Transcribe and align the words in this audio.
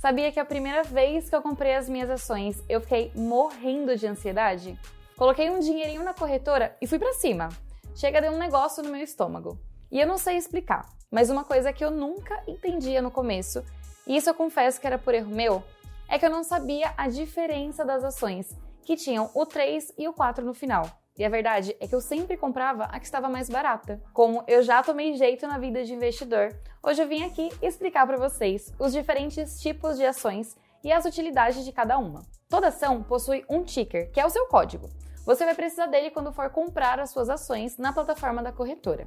Sabia 0.00 0.32
que 0.32 0.40
a 0.40 0.46
primeira 0.46 0.82
vez 0.82 1.28
que 1.28 1.36
eu 1.36 1.42
comprei 1.42 1.74
as 1.74 1.86
minhas 1.86 2.08
ações, 2.08 2.64
eu 2.70 2.80
fiquei 2.80 3.12
morrendo 3.14 3.94
de 3.94 4.06
ansiedade? 4.06 4.80
Coloquei 5.14 5.50
um 5.50 5.58
dinheirinho 5.58 6.02
na 6.02 6.14
corretora 6.14 6.74
e 6.80 6.86
fui 6.86 6.98
para 6.98 7.12
cima. 7.12 7.50
Chega 7.94 8.22
de 8.22 8.30
um 8.30 8.38
negócio 8.38 8.82
no 8.82 8.88
meu 8.88 9.02
estômago. 9.02 9.58
E 9.92 10.00
eu 10.00 10.06
não 10.06 10.16
sei 10.16 10.38
explicar, 10.38 10.88
mas 11.10 11.28
uma 11.28 11.44
coisa 11.44 11.70
que 11.70 11.84
eu 11.84 11.90
nunca 11.90 12.42
entendia 12.48 13.02
no 13.02 13.10
começo, 13.10 13.62
e 14.06 14.16
isso 14.16 14.30
eu 14.30 14.34
confesso 14.34 14.80
que 14.80 14.86
era 14.86 14.96
por 14.96 15.12
erro 15.12 15.34
meu, 15.34 15.62
é 16.08 16.18
que 16.18 16.24
eu 16.24 16.30
não 16.30 16.42
sabia 16.42 16.94
a 16.96 17.06
diferença 17.06 17.84
das 17.84 18.02
ações, 18.02 18.56
que 18.86 18.96
tinham 18.96 19.30
o 19.34 19.44
3 19.44 19.92
e 19.98 20.08
o 20.08 20.14
4 20.14 20.42
no 20.42 20.54
final. 20.54 20.88
E 21.20 21.24
a 21.24 21.28
verdade 21.28 21.76
é 21.78 21.86
que 21.86 21.94
eu 21.94 22.00
sempre 22.00 22.34
comprava 22.34 22.84
a 22.84 22.98
que 22.98 23.04
estava 23.04 23.28
mais 23.28 23.50
barata. 23.50 24.00
Como 24.10 24.42
eu 24.48 24.62
já 24.62 24.82
tomei 24.82 25.14
jeito 25.16 25.46
na 25.46 25.58
vida 25.58 25.84
de 25.84 25.92
investidor, 25.92 26.48
hoje 26.82 27.02
eu 27.02 27.06
vim 27.06 27.22
aqui 27.24 27.50
explicar 27.60 28.06
para 28.06 28.16
vocês 28.16 28.72
os 28.78 28.90
diferentes 28.90 29.60
tipos 29.60 29.98
de 29.98 30.06
ações 30.06 30.56
e 30.82 30.90
as 30.90 31.04
utilidades 31.04 31.62
de 31.62 31.72
cada 31.72 31.98
uma. 31.98 32.22
Toda 32.48 32.68
ação 32.68 33.02
possui 33.02 33.44
um 33.50 33.62
ticker, 33.62 34.10
que 34.10 34.18
é 34.18 34.24
o 34.24 34.30
seu 34.30 34.46
código. 34.46 34.88
Você 35.24 35.44
vai 35.44 35.54
precisar 35.54 35.86
dele 35.86 36.10
quando 36.10 36.32
for 36.32 36.50
comprar 36.50 36.98
as 36.98 37.10
suas 37.10 37.28
ações 37.28 37.76
na 37.76 37.92
plataforma 37.92 38.42
da 38.42 38.52
corretora. 38.52 39.06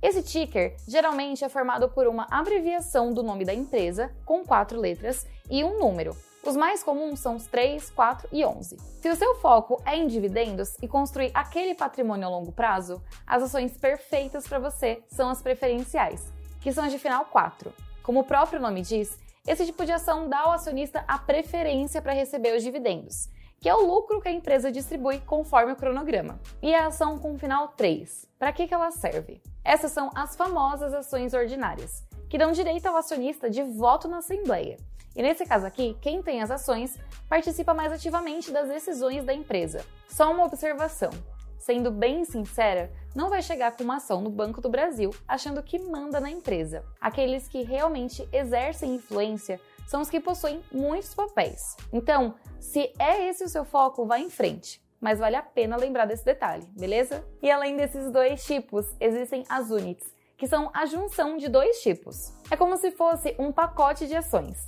Esse 0.00 0.22
ticker 0.22 0.76
geralmente 0.86 1.44
é 1.44 1.48
formado 1.48 1.88
por 1.88 2.06
uma 2.06 2.26
abreviação 2.30 3.12
do 3.12 3.22
nome 3.22 3.44
da 3.44 3.54
empresa, 3.54 4.14
com 4.24 4.44
quatro 4.44 4.78
letras, 4.78 5.26
e 5.50 5.64
um 5.64 5.78
número, 5.78 6.16
os 6.48 6.56
mais 6.56 6.82
comuns 6.82 7.20
são 7.20 7.36
os 7.36 7.46
3, 7.46 7.90
4 7.90 8.28
e 8.32 8.44
11. 8.44 8.78
Se 9.02 9.08
o 9.10 9.16
seu 9.16 9.34
foco 9.36 9.82
é 9.84 9.96
em 9.96 10.06
dividendos 10.06 10.76
e 10.80 10.88
construir 10.88 11.30
aquele 11.34 11.74
patrimônio 11.74 12.26
a 12.26 12.30
longo 12.30 12.52
prazo, 12.52 13.02
as 13.26 13.42
ações 13.42 13.76
perfeitas 13.76 14.46
para 14.46 14.58
você 14.58 15.02
são 15.08 15.28
as 15.28 15.42
preferenciais, 15.42 16.32
que 16.60 16.72
são 16.72 16.84
as 16.84 16.92
de 16.92 16.98
final 16.98 17.26
4. 17.26 17.70
Como 18.02 18.20
o 18.20 18.24
próprio 18.24 18.60
nome 18.60 18.80
diz, 18.80 19.18
esse 19.46 19.66
tipo 19.66 19.84
de 19.84 19.92
ação 19.92 20.28
dá 20.28 20.40
ao 20.40 20.52
acionista 20.52 21.04
a 21.06 21.18
preferência 21.18 22.00
para 22.00 22.14
receber 22.14 22.56
os 22.56 22.62
dividendos, 22.62 23.28
que 23.60 23.68
é 23.68 23.74
o 23.74 23.86
lucro 23.86 24.20
que 24.20 24.28
a 24.28 24.32
empresa 24.32 24.70
distribui 24.70 25.20
conforme 25.20 25.72
o 25.72 25.76
cronograma. 25.76 26.38
E 26.62 26.74
a 26.74 26.86
ação 26.86 27.18
com 27.18 27.38
final 27.38 27.68
3, 27.68 28.28
para 28.38 28.52
que, 28.52 28.66
que 28.66 28.74
ela 28.74 28.90
serve? 28.90 29.42
Essas 29.64 29.92
são 29.92 30.10
as 30.14 30.36
famosas 30.36 30.94
ações 30.94 31.34
ordinárias, 31.34 32.04
que 32.28 32.38
dão 32.38 32.52
direito 32.52 32.86
ao 32.86 32.96
acionista 32.96 33.50
de 33.50 33.62
voto 33.62 34.06
na 34.06 34.18
assembleia. 34.18 34.76
E 35.16 35.22
nesse 35.22 35.44
caso 35.44 35.66
aqui, 35.66 35.96
quem 36.00 36.22
tem 36.22 36.40
as 36.42 36.50
ações 36.50 36.96
participa 37.28 37.74
mais 37.74 37.92
ativamente 37.92 38.52
das 38.52 38.68
decisões 38.68 39.24
da 39.24 39.34
empresa. 39.34 39.84
Só 40.08 40.30
uma 40.30 40.44
observação: 40.44 41.10
sendo 41.58 41.90
bem 41.90 42.24
sincera, 42.24 42.90
não 43.14 43.28
vai 43.28 43.42
chegar 43.42 43.72
com 43.72 43.82
uma 43.82 43.96
ação 43.96 44.20
no 44.20 44.30
Banco 44.30 44.60
do 44.60 44.68
Brasil 44.68 45.10
achando 45.26 45.62
que 45.62 45.78
manda 45.78 46.20
na 46.20 46.30
empresa. 46.30 46.84
Aqueles 47.00 47.48
que 47.48 47.62
realmente 47.62 48.28
exercem 48.32 48.94
influência 48.94 49.60
são 49.88 50.02
os 50.02 50.10
que 50.10 50.20
possuem 50.20 50.62
muitos 50.70 51.14
papéis. 51.14 51.74
Então, 51.90 52.34
se 52.60 52.92
é 52.98 53.26
esse 53.26 53.42
o 53.42 53.48
seu 53.48 53.64
foco, 53.64 54.04
vá 54.04 54.18
em 54.18 54.28
frente. 54.28 54.82
Mas 55.00 55.18
vale 55.18 55.34
a 55.34 55.42
pena 55.42 55.78
lembrar 55.78 56.04
desse 56.04 56.26
detalhe, 56.26 56.66
beleza? 56.76 57.24
E 57.42 57.50
além 57.50 57.74
desses 57.74 58.10
dois 58.10 58.44
tipos, 58.44 58.86
existem 59.00 59.44
as 59.48 59.70
units, 59.70 60.06
que 60.36 60.46
são 60.46 60.70
a 60.74 60.84
junção 60.84 61.38
de 61.38 61.48
dois 61.48 61.80
tipos. 61.80 62.34
É 62.50 62.56
como 62.56 62.76
se 62.76 62.90
fosse 62.90 63.34
um 63.38 63.50
pacote 63.50 64.06
de 64.06 64.14
ações. 64.14 64.58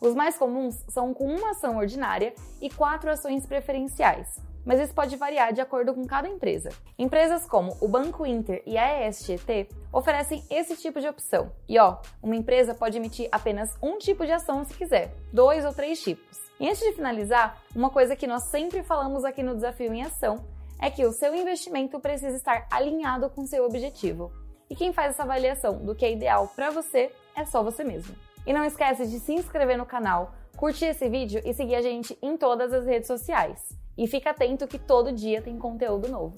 Os 0.00 0.14
mais 0.14 0.38
comuns 0.38 0.82
são 0.88 1.12
com 1.12 1.26
uma 1.26 1.50
ação 1.50 1.76
ordinária 1.76 2.32
e 2.58 2.70
quatro 2.70 3.10
ações 3.10 3.44
preferenciais, 3.44 4.38
mas 4.64 4.80
isso 4.80 4.94
pode 4.94 5.16
variar 5.16 5.52
de 5.52 5.60
acordo 5.60 5.94
com 5.94 6.06
cada 6.06 6.28
empresa. 6.28 6.70
Empresas 6.98 7.46
como 7.46 7.76
o 7.80 7.88
Banco 7.88 8.26
Inter 8.26 8.62
e 8.66 8.76
a 8.76 9.08
ESGT 9.08 9.68
oferecem 9.92 10.44
esse 10.50 10.76
tipo 10.76 11.00
de 11.00 11.08
opção. 11.08 11.50
E 11.68 11.78
ó, 11.78 11.98
uma 12.22 12.36
empresa 12.36 12.74
pode 12.74 12.96
emitir 12.96 13.28
apenas 13.32 13.76
um 13.82 13.98
tipo 13.98 14.24
de 14.24 14.32
ação 14.32 14.64
se 14.64 14.74
quiser, 14.74 15.14
dois 15.32 15.64
ou 15.64 15.72
três 15.72 16.00
tipos. 16.02 16.38
E 16.58 16.68
antes 16.68 16.80
de 16.80 16.92
finalizar, 16.92 17.60
uma 17.74 17.90
coisa 17.90 18.14
que 18.14 18.26
nós 18.26 18.44
sempre 18.44 18.82
falamos 18.82 19.24
aqui 19.24 19.42
no 19.42 19.54
Desafio 19.54 19.92
em 19.92 20.02
Ação 20.02 20.44
é 20.78 20.90
que 20.90 21.04
o 21.06 21.12
seu 21.12 21.34
investimento 21.34 21.98
precisa 21.98 22.36
estar 22.36 22.66
alinhado 22.70 23.30
com 23.30 23.46
seu 23.46 23.64
objetivo. 23.64 24.32
E 24.68 24.76
quem 24.76 24.92
faz 24.92 25.10
essa 25.10 25.22
avaliação 25.22 25.78
do 25.78 25.94
que 25.94 26.04
é 26.04 26.12
ideal 26.12 26.48
para 26.54 26.70
você 26.70 27.10
é 27.34 27.44
só 27.44 27.62
você 27.62 27.82
mesmo. 27.82 28.14
E 28.46 28.52
não 28.52 28.64
esquece 28.64 29.06
de 29.06 29.18
se 29.18 29.32
inscrever 29.32 29.76
no 29.76 29.86
canal, 29.86 30.32
curtir 30.56 30.86
esse 30.86 31.08
vídeo 31.08 31.40
e 31.44 31.52
seguir 31.52 31.74
a 31.76 31.82
gente 31.82 32.16
em 32.22 32.36
todas 32.36 32.72
as 32.72 32.86
redes 32.86 33.06
sociais. 33.06 33.79
E 34.00 34.06
fica 34.06 34.30
atento 34.30 34.66
que 34.66 34.78
todo 34.78 35.12
dia 35.12 35.42
tem 35.42 35.58
conteúdo 35.58 36.08
novo. 36.08 36.34